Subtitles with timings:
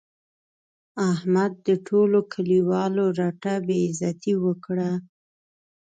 [1.11, 4.89] احمد د ټولو کلیوالو رټه بې عزتي وکړه.